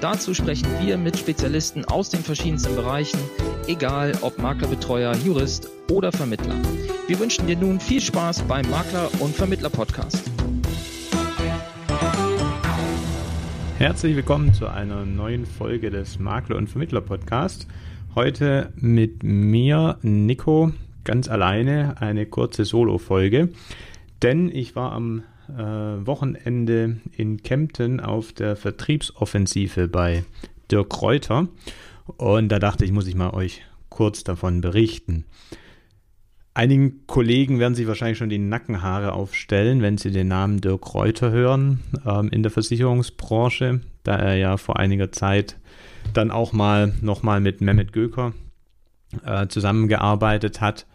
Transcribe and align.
Dazu 0.00 0.32
sprechen 0.32 0.66
wir 0.80 0.96
mit 0.96 1.18
Spezialisten 1.18 1.84
aus 1.84 2.08
den 2.08 2.20
verschiedensten 2.20 2.74
Bereichen, 2.74 3.20
egal 3.66 4.12
ob 4.22 4.38
Maklerbetreuer, 4.38 5.14
Jurist 5.16 5.68
oder 5.90 6.10
Vermittler. 6.10 6.54
Wir 7.06 7.18
wünschen 7.20 7.46
dir 7.46 7.56
nun 7.58 7.78
viel 7.78 8.00
Spaß 8.00 8.44
beim 8.44 8.64
Makler- 8.70 9.10
und 9.20 9.36
Vermittler-Podcast. 9.36 10.30
Herzlich 13.76 14.16
willkommen 14.16 14.54
zu 14.54 14.68
einer 14.68 15.04
neuen 15.04 15.44
Folge 15.44 15.90
des 15.90 16.18
Makler- 16.18 16.56
und 16.56 16.70
Vermittler-Podcasts. 16.70 17.66
Heute 18.14 18.72
mit 18.76 19.22
mir, 19.22 19.98
Nico, 20.00 20.72
ganz 21.04 21.28
alleine 21.28 22.00
eine 22.00 22.24
kurze 22.24 22.64
Solo-Folge, 22.64 23.50
denn 24.22 24.48
ich 24.48 24.74
war 24.74 24.92
am 24.92 25.24
äh, 25.58 26.06
Wochenende 26.06 27.00
in 27.16 27.42
Kempten 27.42 28.00
auf 28.00 28.32
der 28.32 28.56
Vertriebsoffensive 28.56 29.88
bei 29.88 30.24
Dirk 30.70 31.00
Reuter. 31.02 31.48
Und 32.16 32.48
da 32.50 32.58
dachte 32.58 32.84
ich, 32.84 32.92
muss 32.92 33.06
ich 33.06 33.14
mal 33.14 33.30
euch 33.30 33.62
kurz 33.88 34.24
davon 34.24 34.60
berichten. 34.60 35.24
Einigen 36.52 37.06
Kollegen 37.06 37.58
werden 37.58 37.74
sich 37.74 37.86
wahrscheinlich 37.86 38.18
schon 38.18 38.28
die 38.28 38.38
Nackenhaare 38.38 39.12
aufstellen, 39.12 39.82
wenn 39.82 39.98
sie 39.98 40.10
den 40.10 40.28
Namen 40.28 40.60
Dirk 40.60 40.94
Reuter 40.94 41.30
hören 41.30 41.80
ähm, 42.04 42.28
in 42.30 42.42
der 42.42 42.50
Versicherungsbranche, 42.50 43.80
da 44.02 44.16
er 44.16 44.36
ja 44.36 44.56
vor 44.56 44.78
einiger 44.78 45.12
Zeit 45.12 45.56
dann 46.12 46.30
auch 46.30 46.52
mal 46.52 46.92
nochmal 47.02 47.40
mit 47.40 47.60
Mehmet 47.60 47.92
Göker 47.92 48.32
äh, 49.24 49.46
zusammengearbeitet 49.46 50.60
hat 50.60 50.86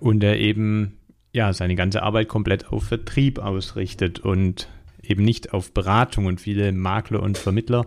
und 0.00 0.22
er 0.22 0.38
eben 0.38 0.97
ja, 1.38 1.52
seine 1.52 1.76
ganze 1.76 2.02
Arbeit 2.02 2.26
komplett 2.26 2.66
auf 2.72 2.82
Vertrieb 2.82 3.38
ausrichtet 3.38 4.18
und 4.18 4.68
eben 5.04 5.22
nicht 5.22 5.54
auf 5.54 5.72
Beratung. 5.72 6.26
Und 6.26 6.40
viele 6.40 6.72
Makler 6.72 7.22
und 7.22 7.38
Vermittler 7.38 7.86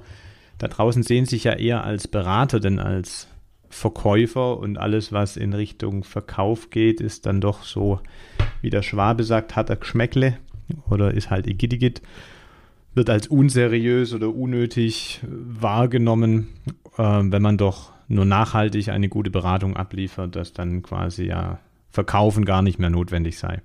da 0.58 0.70
draußen 0.70 1.04
sehen 1.04 1.26
sich 1.26 1.44
ja 1.44 1.52
eher 1.52 1.84
als 1.84 2.08
Berater 2.08 2.62
denn 2.62 2.80
als 2.80 3.28
Verkäufer. 3.68 4.58
Und 4.58 4.78
alles, 4.78 5.12
was 5.12 5.36
in 5.36 5.52
Richtung 5.52 6.06
Verkauf 6.06 6.70
geht, 6.70 7.02
ist 7.02 7.26
dann 7.26 7.42
doch 7.42 7.64
so, 7.64 8.00
wie 8.62 8.70
der 8.70 8.84
Schwabe 8.84 9.26
sagt, 9.26 9.58
hat 9.58 9.70
er 9.70 9.76
Geschmäckle 9.76 10.38
oder 10.90 11.14
ist 11.14 11.30
halt 11.30 11.46
Igittigit, 11.46 12.02
wird 12.96 13.10
als 13.10 13.28
unseriös 13.28 14.14
oder 14.14 14.34
unnötig 14.34 15.20
wahrgenommen, 15.28 16.48
äh, 16.98 17.04
wenn 17.04 17.42
man 17.42 17.58
doch 17.58 17.92
nur 18.08 18.24
nachhaltig 18.24 18.88
eine 18.88 19.10
gute 19.10 19.30
Beratung 19.30 19.76
abliefert, 19.76 20.38
das 20.38 20.54
dann 20.54 20.84
quasi 20.84 21.26
ja 21.26 21.60
Verkaufen 21.92 22.46
gar 22.46 22.62
nicht 22.62 22.80
mehr 22.80 22.90
notwendig 22.90 23.38
sei. 23.38 23.62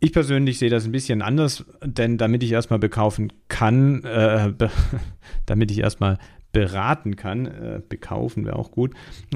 Ich 0.00 0.12
persönlich 0.12 0.58
sehe 0.58 0.68
das 0.68 0.84
ein 0.84 0.92
bisschen 0.92 1.22
anders, 1.22 1.64
denn 1.82 2.18
damit 2.18 2.42
ich 2.42 2.52
erstmal 2.52 2.78
bekaufen 2.78 3.32
kann, 3.48 4.04
äh, 4.04 4.52
be 4.56 4.70
damit 5.46 5.70
ich 5.70 5.78
erstmal 5.78 6.18
beraten 6.52 7.16
kann, 7.16 7.46
äh, 7.46 7.80
bekaufen 7.88 8.44
wäre 8.44 8.56
auch 8.56 8.70
gut, 8.70 8.94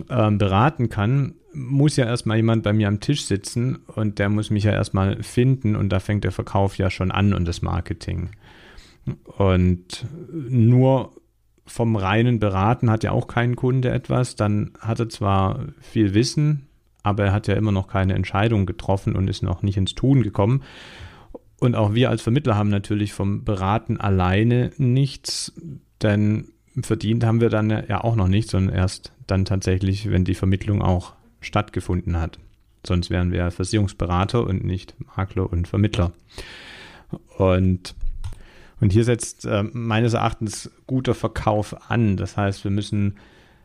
äh, 0.09 0.31
beraten 0.31 0.89
kann, 0.89 1.35
muss 1.53 1.97
ja 1.97 2.07
erstmal 2.07 2.37
jemand 2.37 2.63
bei 2.63 2.73
mir 2.73 2.89
am 2.89 3.01
Tisch 3.01 3.25
sitzen 3.25 3.77
und 3.95 4.19
der 4.19 4.29
muss 4.29 4.51
mich 4.51 4.65
ja 4.65 4.73
erstmal 4.73 5.23
finden 5.23 5.75
und 5.75 5.89
da 5.89 6.01
fängt 6.01 6.25
der 6.25 6.33
Verkauf 6.33 6.79
ja 6.79 6.91
schon 6.91 7.11
an 7.11 7.35
und 7.35 7.47
das 7.47 7.63
Marketing. 7.63 8.31
Und 9.39 10.07
nur 10.31 11.13
vom 11.67 11.97
reinen 11.97 12.39
Beraten 12.39 12.91
hat 12.91 13.05
ja 13.05 13.13
auch 13.13 13.27
kein 13.27 13.57
Kunde 13.57 13.91
etwas, 13.91 14.37
dann 14.37 14.73
hat 14.79 15.01
er 15.01 15.09
zwar 15.09 15.65
viel 15.81 16.15
Wissen, 16.15 16.68
aber 17.09 17.25
er 17.25 17.33
hat 17.33 17.49
ja 17.49 17.55
immer 17.55 17.73
noch 17.73 17.89
keine 17.89 18.15
Entscheidung 18.15 18.67
getroffen 18.67 19.17
und 19.17 19.29
ist 19.29 19.43
noch 19.43 19.63
nicht 19.63 19.77
ins 19.77 19.95
Tun 19.95 20.23
gekommen. 20.23 20.63
Und 21.61 21.75
auch 21.75 21.95
wir 21.95 22.11
als 22.11 22.23
Vermittler 22.23 22.57
haben 22.57 22.69
natürlich 22.69 23.13
vom 23.13 23.45
Beraten 23.45 23.99
alleine 23.99 24.71
nichts, 24.77 25.53
denn 26.03 26.49
verdient 26.83 27.25
haben 27.25 27.41
wir 27.41 27.49
dann 27.49 27.71
ja 27.71 28.05
auch 28.05 28.15
noch 28.15 28.29
nichts, 28.29 28.53
sondern 28.53 28.75
erst 28.75 29.13
dann 29.27 29.45
tatsächlich, 29.45 30.11
wenn 30.11 30.25
die 30.25 30.35
Vermittlung 30.35 30.83
auch 30.83 31.15
stattgefunden 31.41 32.21
hat. 32.21 32.39
Sonst 32.87 33.11
wären 33.11 33.33
wir 33.33 33.51
Versicherungsberater 33.51 34.45
und 34.45 34.65
nicht 34.65 34.95
Makler 35.17 35.51
und 35.51 35.67
Vermittler. 35.67 36.13
Und, 37.37 37.95
und 38.81 38.93
hier 38.93 39.05
setzt 39.05 39.45
äh, 39.45 39.65
meines 39.73 40.15
Erachtens 40.15 40.71
guter 40.87 41.15
Verkauf 41.15 41.91
an. 41.91 42.17
Das 42.17 42.37
heißt, 42.37 42.65
wir 42.65 42.71
müssen 42.71 43.17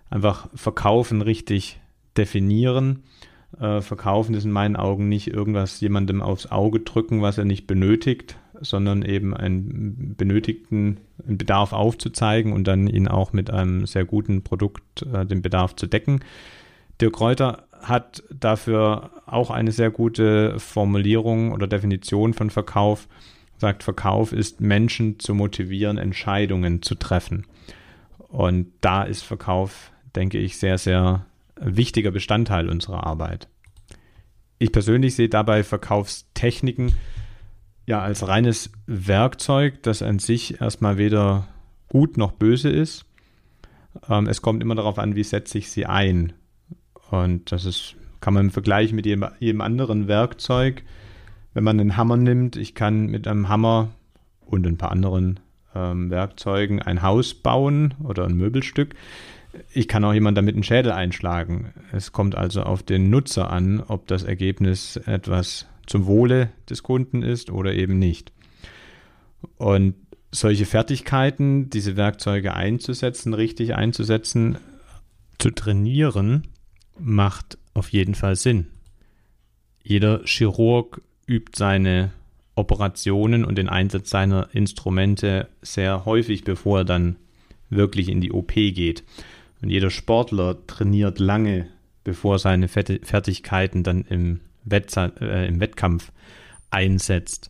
einfach 0.09 0.49
Verkaufen 0.55 1.21
richtig 1.21 1.79
definieren. 2.17 3.03
Äh, 3.59 3.81
verkaufen 3.81 4.33
ist 4.35 4.45
in 4.45 4.51
meinen 4.51 4.75
Augen 4.75 5.09
nicht 5.09 5.27
irgendwas 5.27 5.79
jemandem 5.79 6.21
aufs 6.21 6.47
Auge 6.47 6.79
drücken, 6.79 7.21
was 7.21 7.37
er 7.37 7.45
nicht 7.45 7.67
benötigt, 7.67 8.37
sondern 8.59 9.03
eben 9.03 9.35
einen 9.35 10.15
benötigten 10.15 10.99
einen 11.25 11.37
Bedarf 11.37 11.73
aufzuzeigen 11.73 12.53
und 12.53 12.67
dann 12.67 12.87
ihn 12.87 13.07
auch 13.07 13.33
mit 13.33 13.51
einem 13.51 13.85
sehr 13.85 14.05
guten 14.05 14.43
Produkt 14.43 15.05
äh, 15.13 15.25
den 15.25 15.41
Bedarf 15.41 15.75
zu 15.75 15.87
decken. 15.87 16.21
Dirk 16.99 17.13
Kräuter 17.13 17.67
hat 17.81 18.23
dafür 18.31 19.11
auch 19.25 19.51
eine 19.51 19.71
sehr 19.71 19.91
gute 19.91 20.59
Formulierung 20.59 21.51
oder 21.51 21.67
Definition 21.67 22.33
von 22.33 22.49
Verkauf. 22.49 23.07
Sagt, 23.57 23.83
Verkauf 23.83 24.33
ist 24.33 24.61
Menschen 24.61 25.19
zu 25.19 25.33
motivieren, 25.35 25.97
Entscheidungen 25.97 26.81
zu 26.81 26.95
treffen. 26.95 27.45
Und 28.17 28.67
da 28.81 29.03
ist 29.03 29.23
Verkauf, 29.23 29.91
denke 30.15 30.39
ich, 30.39 30.57
sehr, 30.57 30.77
sehr 30.77 31.25
wichtiger 31.63 32.11
Bestandteil 32.11 32.69
unserer 32.69 33.05
Arbeit. 33.05 33.47
Ich 34.59 34.71
persönlich 34.71 35.15
sehe 35.15 35.29
dabei 35.29 35.63
Verkaufstechniken 35.63 36.93
ja 37.85 38.01
als 38.01 38.27
reines 38.27 38.71
Werkzeug, 38.85 39.83
das 39.83 40.01
an 40.01 40.19
sich 40.19 40.61
erstmal 40.61 40.97
weder 40.97 41.47
gut 41.89 42.17
noch 42.17 42.31
böse 42.31 42.69
ist. 42.69 43.05
Ähm, 44.09 44.27
es 44.27 44.41
kommt 44.41 44.61
immer 44.61 44.75
darauf 44.75 44.99
an, 44.99 45.15
wie 45.15 45.23
setze 45.23 45.57
ich 45.57 45.69
sie 45.69 45.85
ein. 45.85 46.33
Und 47.11 47.51
das 47.51 47.65
ist, 47.65 47.95
kann 48.21 48.33
man 48.33 48.45
im 48.45 48.51
Vergleich 48.51 48.93
mit 48.93 49.05
jedem, 49.05 49.25
jedem 49.39 49.61
anderen 49.61 50.07
Werkzeug, 50.07 50.83
wenn 51.53 51.63
man 51.63 51.79
einen 51.79 51.97
Hammer 51.97 52.17
nimmt, 52.17 52.55
ich 52.55 52.73
kann 52.73 53.07
mit 53.07 53.27
einem 53.27 53.47
Hammer 53.47 53.89
und 54.45 54.65
ein 54.65 54.77
paar 54.77 54.91
anderen 54.91 55.39
ähm, 55.75 56.09
Werkzeugen 56.09 56.81
ein 56.81 57.01
Haus 57.01 57.33
bauen 57.33 57.93
oder 58.03 58.25
ein 58.25 58.35
Möbelstück. 58.35 58.95
Ich 59.71 59.87
kann 59.87 60.03
auch 60.03 60.13
jemand 60.13 60.37
damit 60.37 60.55
einen 60.55 60.63
Schädel 60.63 60.91
einschlagen. 60.91 61.73
Es 61.91 62.11
kommt 62.11 62.35
also 62.35 62.63
auf 62.63 62.83
den 62.83 63.09
Nutzer 63.09 63.51
an, 63.51 63.81
ob 63.81 64.07
das 64.07 64.23
Ergebnis 64.23 64.97
etwas 64.97 65.67
zum 65.85 66.05
Wohle 66.05 66.49
des 66.69 66.83
Kunden 66.83 67.21
ist 67.21 67.51
oder 67.51 67.73
eben 67.73 67.99
nicht. 67.99 68.31
Und 69.57 69.95
solche 70.31 70.65
Fertigkeiten, 70.65 71.69
diese 71.69 71.95
Werkzeuge 71.95 72.53
einzusetzen, 72.53 73.33
richtig 73.33 73.75
einzusetzen, 73.75 74.57
zu 75.37 75.51
trainieren, 75.51 76.47
macht 76.97 77.57
auf 77.73 77.89
jeden 77.89 78.15
Fall 78.15 78.35
Sinn. 78.35 78.67
Jeder 79.83 80.21
Chirurg 80.23 81.01
übt 81.27 81.51
seine 81.55 82.11
Operationen 82.55 83.45
und 83.45 83.57
den 83.57 83.69
Einsatz 83.69 84.09
seiner 84.09 84.49
Instrumente 84.53 85.49
sehr 85.61 86.05
häufig, 86.05 86.43
bevor 86.43 86.79
er 86.79 86.85
dann 86.85 87.17
wirklich 87.69 88.09
in 88.09 88.21
die 88.21 88.31
OP 88.31 88.53
geht. 88.53 89.03
Und 89.63 89.69
jeder 89.69 89.89
Sportler 89.89 90.67
trainiert 90.67 91.19
lange, 91.19 91.67
bevor 92.03 92.37
seine 92.37 92.67
Fertigkeiten 92.67 93.83
dann 93.83 94.01
im, 94.01 94.41
Wetza 94.65 95.05
äh, 95.21 95.47
im 95.47 95.61
Wettkampf 95.61 96.11
einsetzt. 96.69 97.49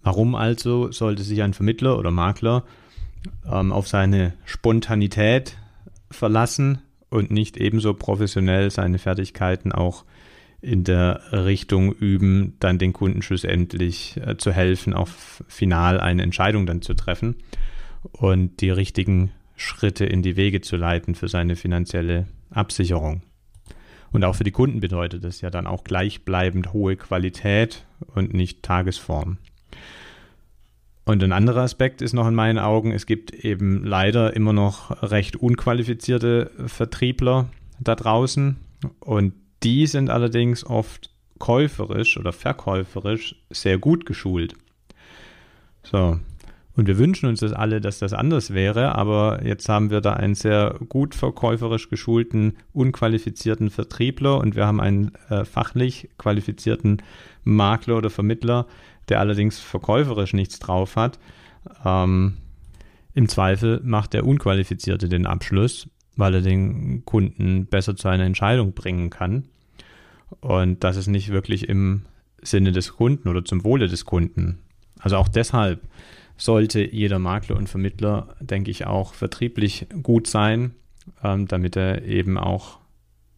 Warum 0.00 0.36
also 0.36 0.92
sollte 0.92 1.24
sich 1.24 1.42
ein 1.42 1.52
Vermittler 1.52 1.98
oder 1.98 2.12
Makler 2.12 2.62
ähm, 3.50 3.72
auf 3.72 3.88
seine 3.88 4.34
Spontanität 4.44 5.56
verlassen 6.08 6.82
und 7.08 7.32
nicht 7.32 7.56
ebenso 7.56 7.94
professionell 7.94 8.70
seine 8.70 9.00
Fertigkeiten 9.00 9.72
auch 9.72 10.04
in 10.60 10.84
der 10.84 11.20
Richtung 11.32 11.92
üben, 11.92 12.54
dann 12.60 12.78
den 12.78 12.92
Kunden 12.92 13.22
schlussendlich 13.22 14.20
äh, 14.24 14.36
zu 14.36 14.52
helfen, 14.52 14.94
auch 14.94 15.08
final 15.48 15.98
eine 15.98 16.22
Entscheidung 16.22 16.66
dann 16.66 16.80
zu 16.80 16.94
treffen 16.94 17.34
und 18.12 18.60
die 18.60 18.70
richtigen 18.70 19.32
Schritte 19.60 20.06
in 20.06 20.22
die 20.22 20.36
Wege 20.36 20.62
zu 20.62 20.76
leiten 20.76 21.14
für 21.14 21.28
seine 21.28 21.54
finanzielle 21.54 22.26
Absicherung. 22.50 23.22
Und 24.10 24.24
auch 24.24 24.34
für 24.34 24.44
die 24.44 24.50
Kunden 24.50 24.80
bedeutet 24.80 25.22
es 25.24 25.42
ja 25.42 25.50
dann 25.50 25.66
auch 25.66 25.84
gleichbleibend 25.84 26.72
hohe 26.72 26.96
Qualität 26.96 27.84
und 28.14 28.32
nicht 28.32 28.62
Tagesform. 28.62 29.36
Und 31.04 31.22
ein 31.22 31.32
anderer 31.32 31.60
Aspekt 31.60 32.00
ist 32.00 32.14
noch 32.14 32.26
in 32.26 32.34
meinen 32.34 32.58
Augen, 32.58 32.92
es 32.92 33.04
gibt 33.04 33.32
eben 33.32 33.84
leider 33.84 34.34
immer 34.34 34.52
noch 34.52 35.02
recht 35.02 35.36
unqualifizierte 35.36 36.50
Vertriebler 36.66 37.50
da 37.80 37.94
draußen 37.94 38.56
und 39.00 39.34
die 39.62 39.86
sind 39.86 40.08
allerdings 40.08 40.64
oft 40.64 41.10
käuferisch 41.38 42.16
oder 42.16 42.32
verkäuferisch 42.32 43.34
sehr 43.50 43.76
gut 43.78 44.06
geschult. 44.06 44.54
So. 45.82 46.18
Und 46.76 46.86
wir 46.86 46.98
wünschen 46.98 47.28
uns 47.28 47.40
das 47.40 47.52
alle, 47.52 47.80
dass 47.80 47.98
das 47.98 48.12
anders 48.12 48.54
wäre, 48.54 48.94
aber 48.94 49.44
jetzt 49.44 49.68
haben 49.68 49.90
wir 49.90 50.00
da 50.00 50.12
einen 50.12 50.34
sehr 50.34 50.78
gut 50.88 51.14
verkäuferisch 51.14 51.88
geschulten, 51.90 52.56
unqualifizierten 52.72 53.70
Vertriebler 53.70 54.38
und 54.38 54.54
wir 54.54 54.66
haben 54.66 54.80
einen 54.80 55.12
äh, 55.28 55.44
fachlich 55.44 56.10
qualifizierten 56.16 57.02
Makler 57.42 57.96
oder 57.96 58.10
Vermittler, 58.10 58.66
der 59.08 59.18
allerdings 59.18 59.58
verkäuferisch 59.58 60.32
nichts 60.32 60.60
drauf 60.60 60.94
hat. 60.94 61.18
Ähm, 61.84 62.36
Im 63.14 63.28
Zweifel 63.28 63.80
macht 63.82 64.12
der 64.12 64.24
Unqualifizierte 64.24 65.08
den 65.08 65.26
Abschluss, 65.26 65.88
weil 66.16 66.36
er 66.36 66.42
den 66.42 67.04
Kunden 67.04 67.66
besser 67.66 67.96
zu 67.96 68.08
einer 68.08 68.24
Entscheidung 68.24 68.74
bringen 68.74 69.10
kann. 69.10 69.48
Und 70.40 70.84
das 70.84 70.96
ist 70.96 71.08
nicht 71.08 71.30
wirklich 71.30 71.68
im 71.68 72.02
Sinne 72.40 72.70
des 72.70 72.94
Kunden 72.94 73.28
oder 73.28 73.44
zum 73.44 73.64
Wohle 73.64 73.88
des 73.88 74.04
Kunden. 74.04 74.60
Also 75.00 75.16
auch 75.16 75.28
deshalb 75.28 75.80
sollte 76.40 76.80
jeder 76.80 77.18
Makler 77.18 77.56
und 77.56 77.68
Vermittler, 77.68 78.34
denke 78.40 78.70
ich, 78.70 78.86
auch 78.86 79.14
vertrieblich 79.14 79.86
gut 80.02 80.26
sein, 80.26 80.74
ähm, 81.22 81.46
damit 81.46 81.76
er 81.76 82.04
eben 82.04 82.38
auch 82.38 82.78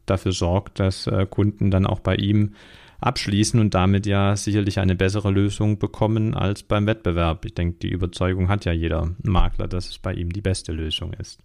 dafür 0.06 0.32
sorgt, 0.32 0.78
dass 0.78 1.06
äh, 1.06 1.26
Kunden 1.28 1.70
dann 1.70 1.87
auch 1.87 2.00
bei 2.00 2.14
ihm 2.14 2.54
abschließen 3.00 3.58
und 3.58 3.75
damit 3.75 4.06
ja 4.06 4.37
sicherlich 4.37 4.78
eine 4.78 4.94
bessere 4.94 5.32
Lösung 5.32 5.78
bekommen 5.78 6.34
als 6.34 6.62
beim 6.62 6.87
Wettbewerb. 6.87 7.44
Ich 7.44 7.54
denke, 7.54 7.78
die 7.82 7.90
Überzeugung 7.90 8.49
hat 8.49 8.64
ja 8.64 8.72
jeder 8.72 9.10
Makler, 9.22 9.66
dass 9.66 9.88
es 9.88 9.98
bei 9.98 10.14
ihm 10.14 10.32
die 10.32 10.40
beste 10.40 10.72
Lösung 10.72 11.12
ist. 11.14 11.40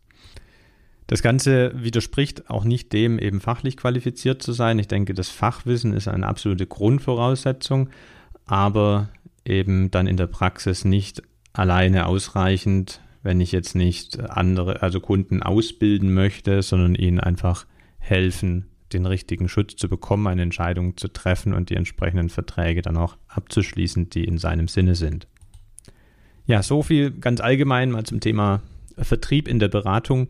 Das 1.07 1.23
Ganze 1.23 1.71
widerspricht 1.73 2.51
auch 2.51 2.65
nicht 2.65 2.93
dem, 2.93 3.17
eben 3.17 3.39
fachlich 3.41 3.77
qualifiziert 3.77 4.43
zu 4.43 4.51
sein. 4.51 4.77
Ich 4.77 4.87
denke, 4.87 5.15
das 5.15 5.29
Fachwissen 5.29 5.93
ist 5.93 6.07
eine 6.07 6.27
absolute 6.27 6.67
Grundvoraussetzung, 6.67 7.89
aber 8.45 9.09
eben 9.45 9.89
dann 9.89 10.05
in 10.05 10.17
der 10.17 10.27
Praxis 10.27 10.85
nicht 10.85 11.23
alleine 11.57 12.05
ausreichend, 12.05 13.01
wenn 13.23 13.41
ich 13.41 13.51
jetzt 13.51 13.75
nicht 13.75 14.19
andere, 14.19 14.81
also 14.81 14.99
Kunden 14.99 15.43
ausbilden 15.43 16.13
möchte, 16.13 16.61
sondern 16.61 16.95
ihnen 16.95 17.19
einfach 17.19 17.65
helfen, 17.97 18.67
den 18.93 19.05
richtigen 19.05 19.49
Schutz 19.49 19.75
zu 19.75 19.89
bekommen, 19.89 20.27
eine 20.27 20.43
Entscheidung 20.43 20.95
zu 20.95 21.09
treffen 21.09 21.53
und 21.53 21.69
die 21.69 21.75
entsprechenden 21.75 22.29
Verträge 22.29 22.81
dann 22.81 22.95
auch 22.95 23.17
abzuschließen, 23.27 24.09
die 24.09 24.23
in 24.23 24.37
seinem 24.37 24.67
Sinne 24.67 24.95
sind. 24.95 25.27
Ja, 26.45 26.63
so 26.63 26.83
viel 26.83 27.11
ganz 27.11 27.41
allgemein 27.41 27.91
mal 27.91 28.05
zum 28.05 28.21
Thema 28.21 28.61
Vertrieb 28.97 29.47
in 29.47 29.59
der 29.59 29.67
Beratung. 29.67 30.29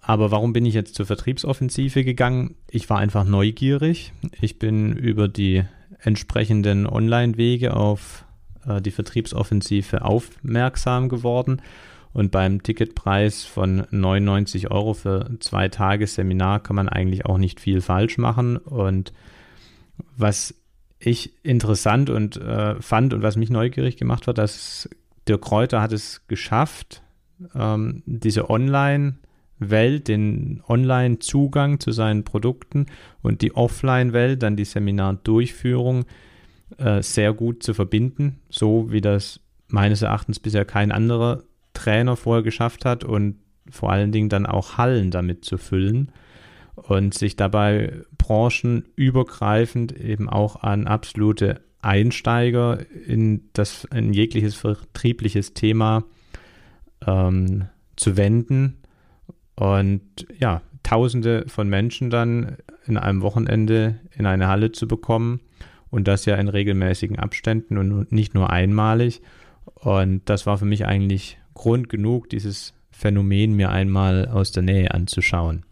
Aber 0.00 0.30
warum 0.30 0.52
bin 0.52 0.64
ich 0.64 0.74
jetzt 0.74 0.94
zur 0.94 1.06
Vertriebsoffensive 1.06 2.04
gegangen? 2.04 2.54
Ich 2.70 2.88
war 2.88 2.98
einfach 2.98 3.24
neugierig. 3.24 4.12
Ich 4.40 4.58
bin 4.58 4.92
über 4.92 5.26
die 5.26 5.64
entsprechenden 6.00 6.86
Online-Wege 6.86 7.74
auf 7.74 8.24
äh, 8.68 8.80
die 8.82 8.90
Vertriebsoffensive 8.90 10.04
aufmerksam 10.04 11.08
geworden. 11.08 11.62
Und 12.12 12.30
beim 12.30 12.62
Ticketpreis 12.62 13.44
von 13.44 13.86
99 13.90 14.70
Euro 14.70 14.94
für 14.94 15.30
zwei 15.40 15.68
Tage 15.68 16.06
Seminar 16.06 16.60
kann 16.60 16.76
man 16.76 16.88
eigentlich 16.88 17.26
auch 17.26 17.38
nicht 17.38 17.60
viel 17.60 17.80
falsch 17.80 18.18
machen. 18.18 18.56
Und 18.56 19.12
was 20.16 20.54
ich 20.98 21.32
interessant 21.44 22.10
und 22.10 22.36
äh, 22.36 22.80
fand 22.80 23.14
und 23.14 23.22
was 23.22 23.36
mich 23.36 23.50
neugierig 23.50 23.96
gemacht 23.96 24.26
hat, 24.26 24.38
dass 24.38 24.88
Dirk 25.28 25.42
Kräuter 25.42 25.82
hat 25.82 25.92
es 25.92 26.26
geschafft, 26.26 27.02
ähm, 27.54 28.02
diese 28.06 28.50
Online-Welt, 28.50 30.08
den 30.08 30.62
Online-Zugang 30.66 31.78
zu 31.78 31.92
seinen 31.92 32.24
Produkten 32.24 32.86
und 33.22 33.42
die 33.42 33.54
Offline-Welt, 33.54 34.42
dann 34.42 34.56
die 34.56 34.64
Seminardurchführung 34.64 36.02
äh, 36.02 36.06
sehr 37.00 37.32
gut 37.32 37.62
zu 37.62 37.74
verbinden, 37.74 38.40
so 38.48 38.90
wie 38.90 39.00
das 39.00 39.40
meines 39.68 40.02
Erachtens 40.02 40.40
bisher 40.40 40.64
kein 40.64 40.92
anderer 40.92 41.42
Trainer 41.74 42.16
vorher 42.16 42.42
geschafft 42.42 42.84
hat 42.84 43.04
und 43.04 43.36
vor 43.70 43.92
allen 43.92 44.12
Dingen 44.12 44.28
dann 44.28 44.46
auch 44.46 44.78
Hallen 44.78 45.10
damit 45.10 45.44
zu 45.44 45.58
füllen 45.58 46.10
und 46.74 47.14
sich 47.14 47.36
dabei 47.36 47.92
branchenübergreifend 48.16 49.92
eben 49.92 50.28
auch 50.28 50.62
an 50.62 50.86
absolute 50.86 51.60
Einsteiger 51.80 52.78
in 53.06 53.48
das 53.52 53.84
in 53.84 54.12
jegliches 54.12 54.54
vertriebliches 54.54 55.54
Thema 55.54 56.04
ähm, 57.06 57.66
zu 57.96 58.16
wenden. 58.16 58.78
Und 59.54 60.02
ja 60.38 60.62
Tausende 60.88 61.44
von 61.48 61.68
Menschen 61.68 62.08
dann 62.08 62.56
in 62.86 62.96
einem 62.96 63.20
Wochenende 63.20 64.00
in 64.16 64.24
eine 64.24 64.48
Halle 64.48 64.72
zu 64.72 64.88
bekommen 64.88 65.40
und 65.90 66.08
das 66.08 66.24
ja 66.24 66.36
in 66.36 66.48
regelmäßigen 66.48 67.18
Abständen 67.18 67.78
und 67.78 68.12
nicht 68.12 68.34
nur 68.34 68.50
einmalig. 68.50 69.22
Und 69.74 70.28
das 70.28 70.46
war 70.46 70.58
für 70.58 70.64
mich 70.64 70.86
eigentlich 70.86 71.38
Grund 71.54 71.88
genug, 71.88 72.28
dieses 72.30 72.74
Phänomen 72.90 73.54
mir 73.54 73.70
einmal 73.70 74.28
aus 74.28 74.52
der 74.52 74.62
Nähe 74.62 74.92
anzuschauen. 74.92 75.64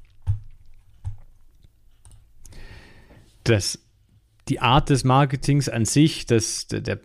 Das 3.44 3.86
die 4.48 4.60
Art 4.60 4.90
des 4.90 5.02
Marketings 5.02 5.69
an 5.69 5.84
sich, 5.84 6.25
das, 6.25 6.69
der, 6.69 6.81
der, 6.81 7.00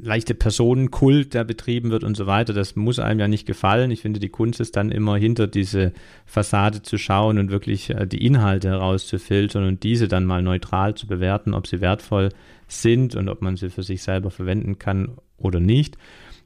leichte 0.00 0.34
Personenkult, 0.34 1.34
der 1.34 1.42
betrieben 1.42 1.90
wird 1.90 2.04
und 2.04 2.16
so 2.16 2.26
weiter, 2.26 2.52
das 2.52 2.76
muss 2.76 3.00
einem 3.00 3.18
ja 3.18 3.26
nicht 3.26 3.46
gefallen. 3.46 3.90
Ich 3.90 4.02
finde, 4.02 4.20
die 4.20 4.28
Kunst 4.28 4.60
ist 4.60 4.76
dann 4.76 4.92
immer 4.92 5.16
hinter 5.16 5.48
diese 5.48 5.92
Fassade 6.24 6.82
zu 6.82 6.96
schauen 6.96 7.38
und 7.38 7.50
wirklich 7.50 7.90
äh, 7.90 8.06
die 8.06 8.24
Inhalte 8.24 8.68
herauszufiltern 8.68 9.66
und 9.66 9.82
diese 9.82 10.06
dann 10.06 10.24
mal 10.24 10.42
neutral 10.42 10.94
zu 10.94 11.08
bewerten, 11.08 11.52
ob 11.52 11.66
sie 11.66 11.80
wertvoll 11.80 12.28
sind 12.68 13.16
und 13.16 13.28
ob 13.28 13.42
man 13.42 13.56
sie 13.56 13.70
für 13.70 13.82
sich 13.82 14.02
selber 14.02 14.30
verwenden 14.30 14.78
kann 14.78 15.16
oder 15.36 15.58
nicht. 15.58 15.98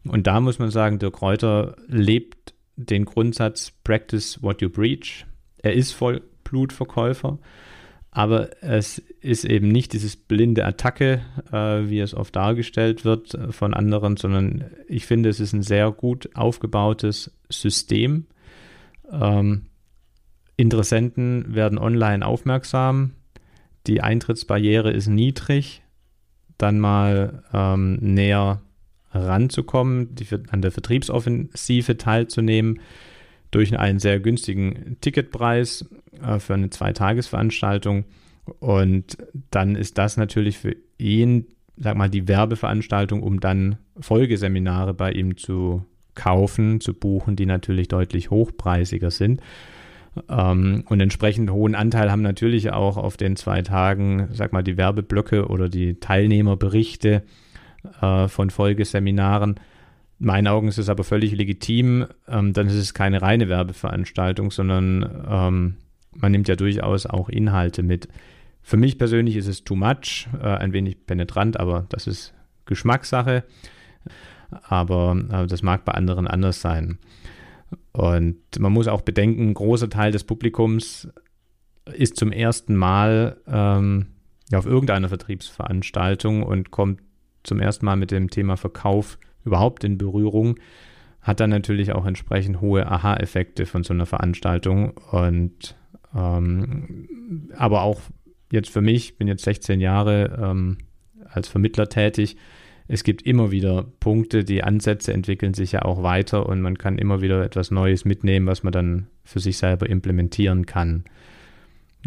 Und 0.04 0.26
da 0.26 0.40
muss 0.40 0.58
man 0.58 0.70
sagen, 0.70 0.98
der 0.98 1.10
Kräuter 1.10 1.76
lebt 1.88 2.54
den 2.76 3.04
Grundsatz 3.04 3.70
Practice 3.84 4.42
what 4.42 4.62
you 4.62 4.70
preach. 4.70 5.26
Er 5.58 5.74
ist 5.74 5.92
Vollblutverkäufer 5.92 7.38
aber 8.14 8.62
es 8.62 8.98
ist 9.22 9.44
eben 9.46 9.68
nicht 9.68 9.94
dieses 9.94 10.16
blinde 10.16 10.66
Attacke, 10.66 11.22
äh, 11.50 11.88
wie 11.88 11.98
es 11.98 12.14
oft 12.14 12.36
dargestellt 12.36 13.06
wird 13.06 13.34
äh, 13.34 13.52
von 13.52 13.72
anderen, 13.72 14.18
sondern 14.18 14.66
ich 14.86 15.06
finde, 15.06 15.30
es 15.30 15.40
ist 15.40 15.54
ein 15.54 15.62
sehr 15.62 15.90
gut 15.90 16.28
aufgebautes 16.36 17.32
System. 17.48 18.26
Ähm, 19.10 19.66
Interessenten 20.58 21.54
werden 21.54 21.78
online 21.78 22.24
aufmerksam, 22.24 23.12
die 23.86 24.02
Eintrittsbarriere 24.02 24.92
ist 24.92 25.08
niedrig, 25.08 25.82
dann 26.58 26.78
mal 26.78 27.42
ähm, 27.54 27.94
näher 27.94 28.60
ranzukommen, 29.10 30.14
die, 30.14 30.26
an 30.50 30.60
der 30.60 30.70
Vertriebsoffensive 30.70 31.96
teilzunehmen 31.96 32.80
durch 33.52 33.78
einen 33.78 34.00
sehr 34.00 34.18
günstigen 34.18 34.96
Ticketpreis 35.00 35.88
äh, 36.20 36.40
für 36.40 36.54
eine 36.54 36.70
Zweitagesveranstaltung. 36.70 38.04
Und 38.58 39.18
dann 39.50 39.76
ist 39.76 39.98
das 39.98 40.16
natürlich 40.16 40.58
für 40.58 40.74
ihn, 40.98 41.46
sag 41.76 41.96
mal, 41.96 42.10
die 42.10 42.26
Werbeveranstaltung, 42.26 43.22
um 43.22 43.38
dann 43.38 43.76
Folgeseminare 44.00 44.94
bei 44.94 45.12
ihm 45.12 45.36
zu 45.36 45.84
kaufen, 46.14 46.80
zu 46.80 46.92
buchen, 46.92 47.36
die 47.36 47.46
natürlich 47.46 47.88
deutlich 47.88 48.30
hochpreisiger 48.30 49.10
sind. 49.10 49.40
Ähm, 50.28 50.84
und 50.88 51.00
entsprechend 51.00 51.50
hohen 51.50 51.74
Anteil 51.74 52.10
haben 52.10 52.22
natürlich 52.22 52.72
auch 52.72 52.96
auf 52.96 53.16
den 53.16 53.36
zwei 53.36 53.62
Tagen, 53.62 54.28
sag 54.32 54.52
mal, 54.52 54.62
die 54.62 54.76
Werbeblöcke 54.76 55.46
oder 55.46 55.68
die 55.68 56.00
Teilnehmerberichte 56.00 57.22
äh, 58.00 58.28
von 58.28 58.50
Folgeseminaren. 58.50 59.56
In 60.22 60.28
meinen 60.28 60.46
Augen 60.46 60.68
ist 60.68 60.78
es 60.78 60.88
aber 60.88 61.02
völlig 61.02 61.32
legitim. 61.32 62.06
Ähm, 62.28 62.52
dann 62.52 62.68
ist 62.68 62.76
es 62.76 62.94
keine 62.94 63.22
reine 63.22 63.48
Werbeveranstaltung, 63.48 64.52
sondern 64.52 65.24
ähm, 65.28 65.74
man 66.12 66.30
nimmt 66.30 66.46
ja 66.46 66.54
durchaus 66.54 67.06
auch 67.06 67.28
Inhalte 67.28 67.82
mit. 67.82 68.06
Für 68.62 68.76
mich 68.76 68.98
persönlich 68.98 69.34
ist 69.34 69.48
es 69.48 69.64
too 69.64 69.74
much, 69.74 70.28
äh, 70.40 70.46
ein 70.46 70.72
wenig 70.72 71.06
penetrant, 71.06 71.58
aber 71.58 71.86
das 71.88 72.06
ist 72.06 72.34
Geschmackssache. 72.66 73.42
Aber 74.62 75.16
äh, 75.28 75.48
das 75.48 75.62
mag 75.62 75.84
bei 75.84 75.90
anderen 75.90 76.28
anders 76.28 76.60
sein. 76.60 76.98
Und 77.90 78.36
man 78.60 78.72
muss 78.72 78.86
auch 78.86 79.00
bedenken, 79.00 79.48
ein 79.48 79.54
großer 79.54 79.90
Teil 79.90 80.12
des 80.12 80.22
Publikums 80.22 81.08
ist 81.92 82.16
zum 82.16 82.30
ersten 82.30 82.76
Mal 82.76 83.38
ähm, 83.48 84.06
auf 84.54 84.66
irgendeiner 84.66 85.08
Vertriebsveranstaltung 85.08 86.44
und 86.44 86.70
kommt 86.70 87.00
zum 87.42 87.58
ersten 87.58 87.86
Mal 87.86 87.96
mit 87.96 88.12
dem 88.12 88.30
Thema 88.30 88.56
Verkauf 88.56 89.18
überhaupt 89.44 89.84
in 89.84 89.98
Berührung, 89.98 90.58
hat 91.20 91.40
dann 91.40 91.50
natürlich 91.50 91.92
auch 91.92 92.06
entsprechend 92.06 92.60
hohe 92.60 92.86
Aha-Effekte 92.86 93.66
von 93.66 93.84
so 93.84 93.94
einer 93.94 94.06
Veranstaltung 94.06 94.92
und 95.10 95.76
ähm, 96.14 97.48
aber 97.56 97.82
auch 97.82 98.00
jetzt 98.50 98.70
für 98.70 98.82
mich, 98.82 99.16
bin 99.16 99.28
jetzt 99.28 99.44
16 99.44 99.80
Jahre 99.80 100.38
ähm, 100.40 100.78
als 101.28 101.48
Vermittler 101.48 101.88
tätig. 101.88 102.36
Es 102.88 103.04
gibt 103.04 103.22
immer 103.22 103.50
wieder 103.50 103.86
Punkte, 104.00 104.44
die 104.44 104.62
Ansätze 104.62 105.12
entwickeln 105.14 105.54
sich 105.54 105.72
ja 105.72 105.82
auch 105.82 106.02
weiter 106.02 106.46
und 106.46 106.60
man 106.60 106.76
kann 106.76 106.98
immer 106.98 107.22
wieder 107.22 107.42
etwas 107.42 107.70
Neues 107.70 108.04
mitnehmen, 108.04 108.46
was 108.46 108.62
man 108.62 108.72
dann 108.72 109.06
für 109.24 109.40
sich 109.40 109.56
selber 109.56 109.88
implementieren 109.88 110.66
kann. 110.66 111.04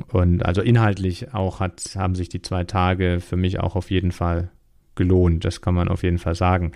Und 0.09 0.45
also 0.45 0.61
inhaltlich 0.61 1.33
auch 1.33 1.61
hat, 1.61 1.95
haben 1.95 2.15
sich 2.15 2.29
die 2.29 2.41
zwei 2.41 2.65
Tage 2.65 3.19
für 3.21 3.37
mich 3.37 3.59
auch 3.59 3.75
auf 3.75 3.89
jeden 3.89 4.11
Fall 4.11 4.51
gelohnt. 4.95 5.45
Das 5.45 5.61
kann 5.61 5.73
man 5.73 5.87
auf 5.87 6.03
jeden 6.03 6.17
Fall 6.17 6.35
sagen. 6.35 6.73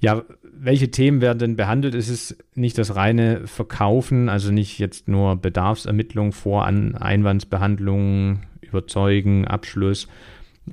Ja, 0.00 0.22
welche 0.42 0.90
Themen 0.90 1.20
werden 1.20 1.38
denn 1.38 1.56
behandelt? 1.56 1.94
Es 1.94 2.08
ist 2.08 2.36
nicht 2.54 2.78
das 2.78 2.94
reine 2.94 3.46
Verkaufen, 3.46 4.28
also 4.28 4.52
nicht 4.52 4.78
jetzt 4.78 5.08
nur 5.08 5.36
Bedarfsermittlung, 5.36 6.32
Voran 6.32 6.94
Einwandsbehandlung, 6.94 8.42
Überzeugen, 8.60 9.46
Abschluss, 9.46 10.06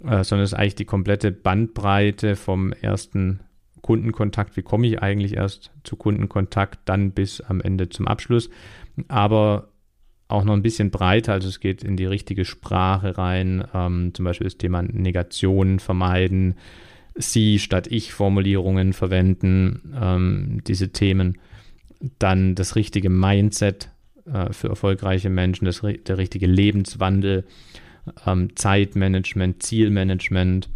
äh, 0.03 0.23
sondern 0.23 0.43
es 0.43 0.51
ist 0.51 0.59
eigentlich 0.59 0.75
die 0.75 0.85
komplette 0.85 1.31
Bandbreite 1.31 2.35
vom 2.35 2.71
ersten 2.73 3.39
Kundenkontakt, 3.81 4.57
wie 4.57 4.63
komme 4.63 4.87
ich 4.87 5.01
eigentlich 5.01 5.35
erst 5.35 5.71
zu 5.83 5.95
Kundenkontakt, 5.95 6.79
dann 6.85 7.11
bis 7.11 7.41
am 7.41 7.61
Ende 7.61 7.89
zum 7.89 8.07
Abschluss. 8.07 8.49
Aber 9.07 9.69
auch 10.27 10.43
noch 10.43 10.53
ein 10.53 10.63
bisschen 10.63 10.89
breiter, 10.89 11.33
also 11.33 11.47
es 11.47 11.59
geht 11.59 11.83
in 11.83 11.97
die 11.97 12.05
richtige 12.05 12.45
Sprache 12.45 13.17
rein, 13.17 13.63
ähm, 13.73 14.11
zum 14.13 14.25
Beispiel 14.25 14.45
das 14.45 14.57
Thema 14.57 14.81
Negation 14.81 15.79
vermeiden, 15.79 16.55
Sie 17.15 17.59
statt 17.59 17.87
Ich 17.87 18.13
Formulierungen 18.13 18.93
verwenden, 18.93 19.93
ähm, 19.99 20.61
diese 20.67 20.89
Themen. 20.89 21.37
Dann 22.19 22.55
das 22.55 22.75
richtige 22.75 23.09
Mindset 23.09 23.89
äh, 24.25 24.51
für 24.51 24.67
erfolgreiche 24.67 25.29
Menschen, 25.29 25.65
das, 25.65 25.81
der 25.81 26.17
richtige 26.17 26.47
Lebenswandel, 26.47 27.45
ähm, 28.25 28.55
Zeitmanagement, 28.55 29.63
Zielmanagement, 29.63 30.69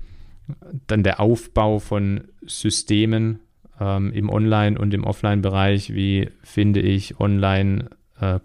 dann 0.87 1.03
der 1.03 1.19
Aufbau 1.19 1.79
von 1.79 2.21
Systemen 2.45 3.39
ähm, 3.79 4.11
im 4.13 4.29
Online- 4.29 4.79
und 4.79 4.93
im 4.93 5.03
Offline-Bereich, 5.03 5.93
wie 5.93 6.29
finde 6.41 6.79
ich 6.79 7.19
online 7.19 7.89
äh, 8.19 8.39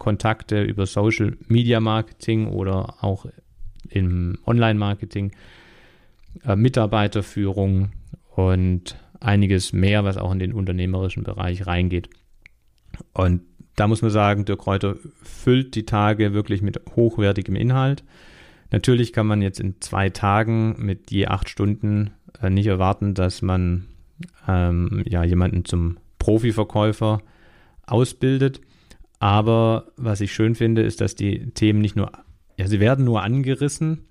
über 0.63 0.85
Social 0.85 1.37
Media 1.47 1.79
Marketing 1.79 2.47
oder 2.47 3.03
auch 3.03 3.25
im 3.89 4.37
Online-Marketing, 4.45 5.31
äh, 6.43 6.55
Mitarbeiterführung 6.55 7.91
und 8.35 8.97
einiges 9.19 9.73
mehr, 9.73 10.03
was 10.03 10.17
auch 10.17 10.31
in 10.31 10.39
den 10.39 10.53
unternehmerischen 10.53 11.23
Bereich 11.23 11.65
reingeht. 11.65 12.09
Und 13.13 13.41
da 13.75 13.87
muss 13.87 14.01
man 14.01 14.11
sagen, 14.11 14.45
Dirk 14.45 14.61
Kräuter 14.61 14.95
füllt 15.21 15.75
die 15.75 15.85
Tage 15.85 16.33
wirklich 16.33 16.61
mit 16.61 16.79
hochwertigem 16.95 17.55
Inhalt. 17.55 18.03
Natürlich 18.71 19.13
kann 19.13 19.27
man 19.27 19.41
jetzt 19.41 19.59
in 19.59 19.81
zwei 19.81 20.09
Tagen 20.09 20.75
mit 20.77 21.11
je 21.11 21.27
acht 21.27 21.49
Stunden 21.49 22.11
äh, 22.41 22.49
nicht 22.49 22.67
erwarten, 22.67 23.13
dass 23.13 23.41
man 23.41 23.85
ähm, 24.47 25.03
ja, 25.07 25.23
jemanden 25.23 25.65
zum 25.65 25.97
Profiverkäufer 26.19 27.21
ausbildet. 27.85 28.61
Aber 29.19 29.87
was 29.97 30.21
ich 30.21 30.33
schön 30.33 30.55
finde, 30.55 30.81
ist, 30.81 31.01
dass 31.01 31.15
die 31.15 31.51
Themen 31.51 31.81
nicht 31.81 31.95
nur, 31.95 32.11
ja, 32.57 32.67
sie 32.67 32.79
werden 32.79 33.05
nur 33.05 33.23
angerissen, 33.23 34.05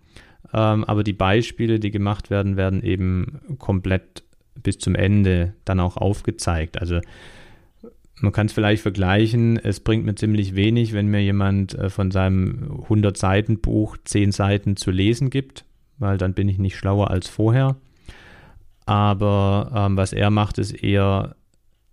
ähm, 0.52 0.84
aber 0.84 1.04
die 1.04 1.12
Beispiele, 1.12 1.80
die 1.80 1.90
gemacht 1.90 2.30
werden, 2.30 2.56
werden 2.56 2.82
eben 2.82 3.40
komplett 3.58 4.24
bis 4.62 4.78
zum 4.78 4.94
Ende 4.94 5.54
dann 5.64 5.80
auch 5.80 5.96
aufgezeigt. 5.96 6.80
Also 6.80 7.00
man 8.20 8.32
kann 8.32 8.46
es 8.46 8.52
vielleicht 8.52 8.82
vergleichen, 8.82 9.58
es 9.58 9.80
bringt 9.80 10.04
mir 10.04 10.14
ziemlich 10.14 10.54
wenig, 10.54 10.92
wenn 10.92 11.08
mir 11.08 11.22
jemand 11.22 11.74
äh, 11.74 11.90
von 11.90 12.10
seinem 12.10 12.84
100-Seiten-Buch 12.88 13.96
10 14.04 14.32
Seiten 14.32 14.76
zu 14.76 14.90
lesen 14.90 15.30
gibt, 15.30 15.64
weil 15.98 16.18
dann 16.18 16.34
bin 16.34 16.48
ich 16.48 16.58
nicht 16.58 16.76
schlauer 16.76 17.10
als 17.10 17.28
vorher. 17.28 17.76
Aber 18.86 19.72
ähm, 19.74 19.96
was 19.96 20.12
er 20.12 20.30
macht, 20.30 20.58
ist 20.58 20.72
eher, 20.72 21.36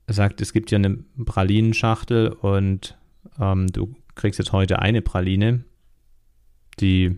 er 0.08 0.14
sagt, 0.14 0.42
es 0.42 0.54
gibt 0.54 0.72
ja 0.72 0.78
eine 0.78 1.00
Pralinenschachtel 1.26 2.30
und 2.30 2.98
ähm, 3.40 3.68
du 3.68 3.96
kriegst 4.16 4.40
jetzt 4.40 4.52
heute 4.52 4.80
eine 4.80 5.02
Praline, 5.02 5.64
die 6.80 7.18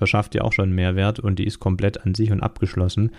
verschafft 0.00 0.32
dir 0.32 0.46
auch 0.46 0.54
schon 0.54 0.72
Mehrwert 0.72 1.20
und 1.20 1.38
die 1.38 1.44
ist 1.44 1.60
komplett 1.60 2.06
an 2.06 2.14
sich 2.14 2.32
und 2.32 2.40
abgeschlossen. 2.40 3.10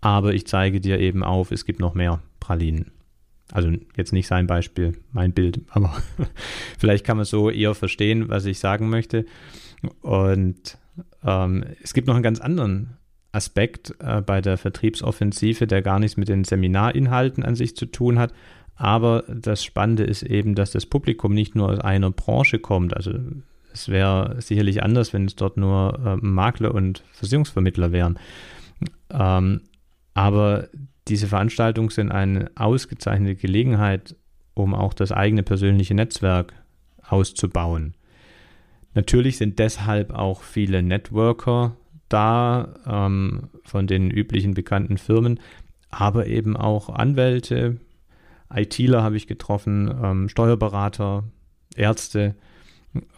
Aber 0.00 0.32
ich 0.32 0.46
zeige 0.46 0.80
dir 0.80 0.98
eben 0.98 1.22
auf, 1.22 1.50
es 1.50 1.66
gibt 1.66 1.78
noch 1.78 1.92
mehr 1.92 2.20
Pralinen. 2.40 2.90
Also 3.52 3.70
jetzt 3.98 4.14
nicht 4.14 4.26
sein 4.26 4.46
Beispiel, 4.46 4.94
mein 5.12 5.34
Bild, 5.34 5.60
aber 5.68 5.94
vielleicht 6.78 7.04
kann 7.04 7.18
man 7.18 7.26
so 7.26 7.50
eher 7.50 7.74
verstehen, 7.74 8.30
was 8.30 8.46
ich 8.46 8.60
sagen 8.60 8.88
möchte. 8.88 9.26
Und 10.00 10.78
ähm, 11.22 11.64
es 11.82 11.92
gibt 11.92 12.06
noch 12.06 12.14
einen 12.14 12.22
ganz 12.22 12.40
anderen 12.40 12.96
Aspekt 13.32 13.94
äh, 13.98 14.22
bei 14.22 14.40
der 14.40 14.56
Vertriebsoffensive, 14.56 15.66
der 15.66 15.82
gar 15.82 15.98
nichts 15.98 16.16
mit 16.16 16.28
den 16.28 16.44
Seminarinhalten 16.44 17.44
an 17.44 17.56
sich 17.56 17.76
zu 17.76 17.84
tun 17.84 18.18
hat. 18.18 18.32
Aber 18.74 19.24
das 19.28 19.62
Spannende 19.62 20.04
ist 20.04 20.22
eben, 20.22 20.54
dass 20.54 20.70
das 20.70 20.86
Publikum 20.86 21.34
nicht 21.34 21.54
nur 21.54 21.68
aus 21.68 21.80
einer 21.80 22.10
Branche 22.10 22.58
kommt. 22.58 22.96
Also 22.96 23.12
es 23.72 23.88
wäre 23.88 24.36
sicherlich 24.40 24.82
anders, 24.82 25.12
wenn 25.12 25.26
es 25.26 25.36
dort 25.36 25.56
nur 25.56 25.98
äh, 26.04 26.16
Makler 26.16 26.74
und 26.74 27.04
Versicherungsvermittler 27.12 27.92
wären. 27.92 28.18
Ähm, 29.10 29.62
aber 30.14 30.68
diese 31.08 31.26
Veranstaltungen 31.26 31.90
sind 31.90 32.12
eine 32.12 32.50
ausgezeichnete 32.56 33.36
Gelegenheit, 33.36 34.16
um 34.54 34.74
auch 34.74 34.94
das 34.94 35.12
eigene 35.12 35.42
persönliche 35.42 35.94
Netzwerk 35.94 36.52
auszubauen. 37.02 37.94
Natürlich 38.94 39.36
sind 39.36 39.58
deshalb 39.58 40.12
auch 40.12 40.42
viele 40.42 40.82
Networker 40.82 41.76
da 42.08 42.74
ähm, 42.86 43.48
von 43.64 43.86
den 43.86 44.10
üblichen 44.10 44.54
bekannten 44.54 44.98
Firmen, 44.98 45.40
aber 45.90 46.26
eben 46.26 46.56
auch 46.56 46.88
Anwälte, 46.88 47.78
ITler 48.52 49.02
habe 49.02 49.16
ich 49.16 49.28
getroffen, 49.28 49.92
ähm, 50.02 50.28
Steuerberater, 50.28 51.24
Ärzte, 51.76 52.34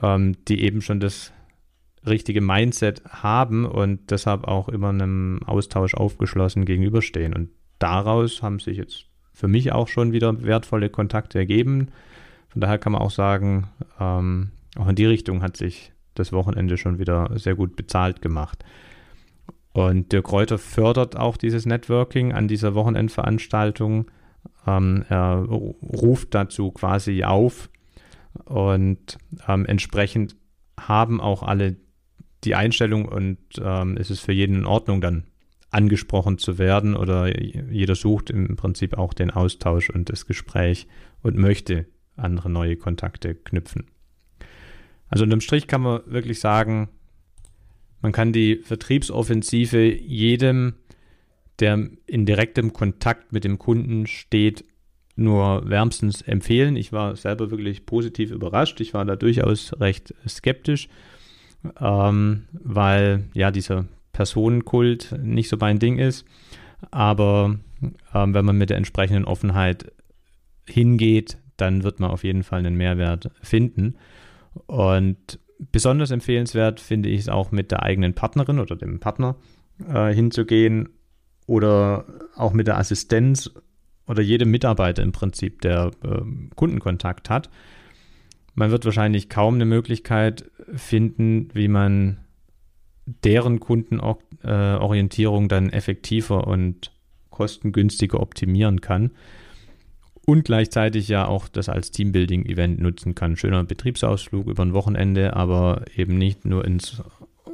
ähm, 0.03 0.37
die 0.49 0.63
eben 0.63 0.83
schon 0.83 1.01
das 1.01 1.33
richtige 2.07 2.41
Mindset 2.41 3.03
haben 3.09 3.65
und 3.65 4.11
deshalb 4.11 4.45
auch 4.45 4.69
immer 4.69 4.89
einem 4.89 5.41
Austausch 5.47 5.95
aufgeschlossen 5.95 6.65
gegenüberstehen. 6.65 7.35
Und 7.35 7.51
daraus 7.79 8.43
haben 8.43 8.59
sich 8.59 8.77
jetzt 8.77 9.07
für 9.33 9.49
mich 9.49 9.73
auch 9.73 9.89
schon 9.89 10.13
wieder 10.13 10.43
wertvolle 10.43 10.91
Kontakte 10.91 11.39
ergeben. 11.39 11.89
Von 12.49 12.61
daher 12.61 12.79
kann 12.79 12.93
man 12.93 13.03
auch 13.03 13.11
sagen, 13.11 13.69
ähm, 13.99 14.51
auch 14.77 14.89
in 14.89 14.97
die 14.97 15.07
Richtung 15.07 15.43
hat 15.43 15.57
sich 15.57 15.93
das 16.15 16.33
Wochenende 16.33 16.77
schon 16.77 16.99
wieder 16.99 17.31
sehr 17.39 17.55
gut 17.55 17.77
bezahlt 17.77 18.21
gemacht. 18.21 18.65
Und 19.73 20.13
Dirk 20.13 20.31
Reuter 20.31 20.59
fördert 20.59 21.17
auch 21.17 21.37
dieses 21.37 21.65
Networking 21.65 22.33
an 22.33 22.47
dieser 22.47 22.75
Wochenendveranstaltung. 22.75 24.11
Ähm, 24.67 25.05
er 25.09 25.45
ruft 25.47 26.35
dazu 26.35 26.71
quasi 26.73 27.25
auf, 27.25 27.71
und 28.45 29.19
ähm, 29.49 29.67
entsprechend 29.67 30.37
haben 30.79 31.21
auch 31.21 31.43
alle 31.43 31.77
die 32.45 32.55
Einstellung 32.55 33.07
und 33.07 33.39
ähm, 33.61 33.97
es 33.97 34.11
ist 34.11 34.21
für 34.21 34.33
jeden 34.33 34.57
in 34.57 34.67
Ordnung, 34.67 35.01
dann 35.01 35.25
angesprochen 35.71 36.39
zu 36.39 36.59
werden 36.59 36.95
oder 36.95 37.41
jeder 37.41 37.95
sucht 37.95 38.31
im 38.31 38.57
Prinzip 38.57 38.99
auch 38.99 39.15
den 39.15 39.31
Austausch 39.31 39.91
und 39.91 40.11
das 40.11 40.27
Gespräch 40.27 40.87
und 41.23 41.37
möchte 41.37 41.87
andere 42.17 42.51
neue 42.51 42.77
Kontakte 42.77 43.35
knüpfen. 43.35 43.87
Also 45.09 45.25
unterm 45.25 45.41
Strich 45.41 45.67
kann 45.67 45.83
man 45.83 46.03
wirklich 46.07 46.41
sagen, 46.41 46.89
man 48.03 48.13
kann 48.13 48.33
die 48.33 48.57
Vertriebsoffensive 48.57 49.83
jedem, 49.83 50.75
der 51.61 51.89
in 52.07 52.27
direktem 52.27 52.73
Kontakt 52.73 53.33
mit 53.33 53.45
dem 53.45 53.59
Kunden 53.59 54.07
steht, 54.07 54.65
nur 55.17 55.69
wärmstens 55.69 56.23
empfehlen. 56.23 56.77
Ich 56.77 56.93
war 56.93 57.17
selber 57.17 57.51
wirklich 57.51 57.87
positiv 57.87 58.31
überrascht. 58.31 58.81
Ich 58.81 58.95
war 58.95 59.05
da 59.05 59.17
durchaus 59.17 59.79
recht 59.79 60.15
skeptisch, 60.27 60.89
ähm, 61.81 62.45
weil 62.53 63.25
ja 63.35 63.51
dieser 63.51 63.87
Personenkult 64.13 65.15
nicht 65.23 65.49
so 65.49 65.57
mein 65.59 65.79
Ding 65.79 65.99
ist. 65.99 66.25
Aber 66.91 67.57
ähm, 68.15 68.35
wenn 68.35 68.45
man 68.45 68.57
mit 68.57 68.71
der 68.71 68.77
entsprechenden 68.77 69.25
Offenheit 69.25 69.93
hingeht, 70.69 71.39
dann 71.57 71.85
wird 71.85 72.01
man 72.01 72.11
auf 72.11 72.25
jeden 72.25 72.43
Fall 72.43 72.61
einen 72.61 72.77
Mehrwert 72.77 73.31
finden. 73.43 73.97
Und 74.67 75.39
besonders 75.71 76.11
empfehlenswert 76.11 76.81
finde 76.81 77.09
ich 77.09 77.21
es 77.21 77.29
auch 77.29 77.53
mit 77.53 77.71
der 77.71 77.83
eigenen 77.83 78.15
Partnerin 78.15 78.59
oder 78.59 78.77
dem 78.77 79.01
Partner 79.01 79.37
äh, 79.87 80.13
hinzugehen 80.13 80.89
oder 81.47 82.07
auch 82.37 82.53
mit 82.53 82.67
der 82.67 82.79
Assistenz 82.79 83.51
oder 84.07 84.23
jedem 84.23 84.51
Mitarbeiter 84.51 85.03
im 85.03 85.13
Prinzip, 85.13 85.61
der 85.63 85.91
äh, 86.05 86.23
Kundenkontakt 86.55 87.31
hat. 87.31 87.51
Man 88.55 88.71
wird 88.71 88.85
wahrscheinlich 88.85 89.29
kaum 89.29 89.55
eine 89.55 89.65
Möglichkeit 89.65 90.51
finden, 90.75 91.49
wie 91.55 91.69
man 91.69 92.19
deren 93.07 93.61
Kundenorientierung 93.61 95.49
dann 95.49 95.71
effektiver 95.71 96.47
und 96.47 96.93
kostengünstiger 97.31 98.21
optimieren 98.21 98.81
kann 98.81 99.13
und 100.25 100.45
gleichzeitig 100.45 101.09
ja 101.09 101.27
auch 101.27 101.49
das 101.49 101.69
als 101.69 101.91
Teambuilding-Event 101.91 102.81
nutzen 102.81 103.15
kann. 103.15 103.37
Schöner 103.37 103.65
Betriebsausflug 103.65 104.47
über 104.47 104.63
ein 104.63 104.75
Wochenende, 104.75 105.35
aber 105.35 105.85
eben 105.97 106.17
nicht 106.17 106.45
nur 106.45 106.65
ins, 106.65 107.03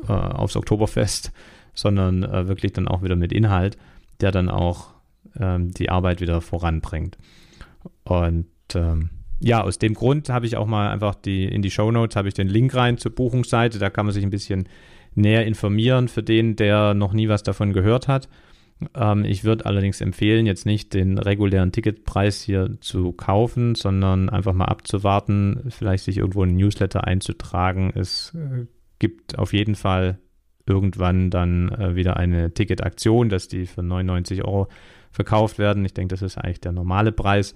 äh, 0.06 0.12
aufs 0.12 0.56
Oktoberfest, 0.56 1.32
sondern 1.74 2.24
äh, 2.24 2.48
wirklich 2.48 2.72
dann 2.72 2.88
auch 2.88 3.02
wieder 3.02 3.16
mit 3.16 3.32
Inhalt, 3.32 3.78
der 4.20 4.32
dann 4.32 4.50
auch 4.50 4.97
ähm, 5.38 5.72
die 5.72 5.90
Arbeit 5.90 6.20
wieder 6.20 6.40
voranbringt. 6.40 7.18
Und 8.04 8.46
ähm, 8.74 9.10
ja, 9.40 9.62
aus 9.62 9.78
dem 9.78 9.94
Grund 9.94 10.28
habe 10.28 10.46
ich 10.46 10.56
auch 10.56 10.66
mal 10.66 10.90
einfach 10.90 11.14
die, 11.14 11.44
in 11.44 11.62
die 11.62 11.70
Show 11.70 11.90
Notes 11.90 12.16
habe 12.16 12.28
ich 12.28 12.34
den 12.34 12.48
Link 12.48 12.74
rein 12.74 12.98
zur 12.98 13.14
Buchungsseite. 13.14 13.78
Da 13.78 13.90
kann 13.90 14.06
man 14.06 14.12
sich 14.12 14.24
ein 14.24 14.30
bisschen 14.30 14.68
näher 15.14 15.46
informieren 15.46 16.08
für 16.08 16.22
den, 16.22 16.56
der 16.56 16.94
noch 16.94 17.12
nie 17.12 17.28
was 17.28 17.42
davon 17.42 17.72
gehört 17.72 18.08
hat. 18.08 18.28
Ähm, 18.94 19.24
ich 19.24 19.44
würde 19.44 19.66
allerdings 19.66 20.00
empfehlen, 20.00 20.46
jetzt 20.46 20.66
nicht 20.66 20.94
den 20.94 21.18
regulären 21.18 21.72
Ticketpreis 21.72 22.42
hier 22.42 22.76
zu 22.80 23.12
kaufen, 23.12 23.74
sondern 23.74 24.28
einfach 24.28 24.54
mal 24.54 24.66
abzuwarten, 24.66 25.64
vielleicht 25.68 26.04
sich 26.04 26.18
irgendwo 26.18 26.42
ein 26.42 26.56
Newsletter 26.56 27.04
einzutragen. 27.04 27.92
Es 27.94 28.34
äh, 28.34 28.66
gibt 28.98 29.38
auf 29.38 29.52
jeden 29.52 29.74
Fall 29.74 30.18
irgendwann 30.66 31.30
dann 31.30 31.70
äh, 31.70 31.96
wieder 31.96 32.16
eine 32.16 32.52
Ticketaktion, 32.52 33.28
dass 33.28 33.48
die 33.48 33.66
für 33.66 33.82
99 33.82 34.44
Euro 34.44 34.68
verkauft 35.12 35.58
werden. 35.58 35.84
Ich 35.84 35.94
denke, 35.94 36.14
das 36.14 36.22
ist 36.22 36.38
eigentlich 36.38 36.60
der 36.60 36.72
normale 36.72 37.12
Preis. 37.12 37.54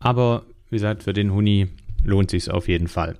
Aber 0.00 0.44
wie 0.70 0.76
gesagt, 0.76 1.04
für 1.04 1.12
den 1.12 1.32
Huni 1.32 1.68
lohnt 2.04 2.30
sich 2.30 2.50
auf 2.50 2.68
jeden 2.68 2.88
Fall. 2.88 3.16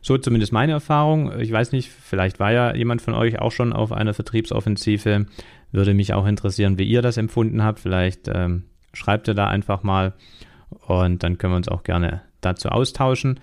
So 0.00 0.16
zumindest 0.16 0.52
meine 0.52 0.72
Erfahrung. 0.72 1.38
Ich 1.40 1.50
weiß 1.50 1.72
nicht, 1.72 1.90
vielleicht 1.90 2.38
war 2.40 2.52
ja 2.52 2.74
jemand 2.74 3.02
von 3.02 3.14
euch 3.14 3.40
auch 3.40 3.52
schon 3.52 3.72
auf 3.72 3.92
einer 3.92 4.14
Vertriebsoffensive. 4.14 5.26
Würde 5.72 5.94
mich 5.94 6.14
auch 6.14 6.26
interessieren, 6.26 6.78
wie 6.78 6.84
ihr 6.84 7.02
das 7.02 7.16
empfunden 7.16 7.62
habt. 7.62 7.80
Vielleicht 7.80 8.28
ähm, 8.28 8.64
schreibt 8.92 9.28
ihr 9.28 9.34
da 9.34 9.48
einfach 9.48 9.82
mal 9.82 10.14
und 10.86 11.22
dann 11.22 11.38
können 11.38 11.52
wir 11.52 11.58
uns 11.58 11.68
auch 11.68 11.82
gerne 11.82 12.22
dazu 12.40 12.68
austauschen. 12.68 13.40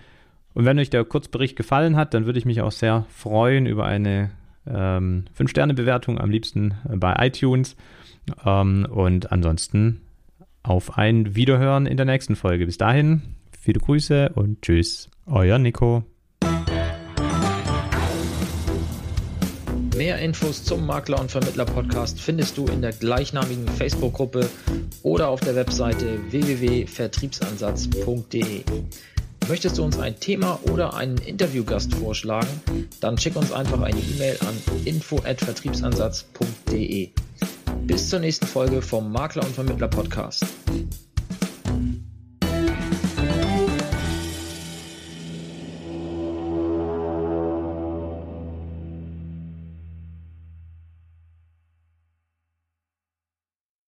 Und 0.53 0.65
wenn 0.65 0.79
euch 0.79 0.89
der 0.89 1.03
Kurzbericht 1.03 1.55
gefallen 1.55 1.97
hat, 1.97 2.13
dann 2.13 2.25
würde 2.25 2.39
ich 2.39 2.45
mich 2.45 2.61
auch 2.61 2.71
sehr 2.71 3.05
freuen 3.09 3.65
über 3.65 3.85
eine 3.85 4.31
ähm, 4.65 5.25
5-Sterne-Bewertung, 5.37 6.19
am 6.19 6.29
liebsten 6.29 6.75
bei 6.87 7.13
iTunes. 7.19 7.75
Ähm, 8.45 8.87
und 8.89 9.31
ansonsten 9.31 10.01
auf 10.63 10.97
ein 10.97 11.35
Wiederhören 11.35 11.85
in 11.85 11.97
der 11.97 12.05
nächsten 12.05 12.35
Folge. 12.35 12.65
Bis 12.65 12.77
dahin, 12.77 13.21
viele 13.59 13.79
Grüße 13.79 14.31
und 14.35 14.61
tschüss. 14.61 15.09
Euer 15.25 15.59
Nico. 15.59 16.03
Mehr 19.95 20.19
Infos 20.19 20.63
zum 20.63 20.85
Makler 20.85 21.19
und 21.21 21.31
Vermittler 21.31 21.63
Podcast 21.63 22.19
findest 22.19 22.57
du 22.57 22.67
in 22.67 22.81
der 22.81 22.91
gleichnamigen 22.91 23.65
Facebook-Gruppe 23.67 24.49
oder 25.03 25.29
auf 25.29 25.39
der 25.39 25.55
Webseite 25.55 26.19
www.vertriebsansatz.de. 26.31 28.63
Möchtest 29.47 29.77
du 29.77 29.83
uns 29.83 29.97
ein 29.97 30.19
Thema 30.19 30.59
oder 30.63 30.95
einen 30.95 31.19
Interviewgast 31.19 31.93
vorschlagen? 31.93 32.49
Dann 32.99 33.17
schick 33.17 33.37
uns 33.37 33.53
einfach 33.53 33.79
eine 33.79 33.99
E-Mail 33.99 34.37
an 34.41 34.57
info@vertriebsansatz.de. 34.83 37.11
Bis 37.85 38.09
zur 38.09 38.19
nächsten 38.19 38.47
Folge 38.47 38.81
vom 38.81 39.11
Makler 39.11 39.43
und 39.43 39.53
Vermittler 39.53 39.87
Podcast. 39.87 40.43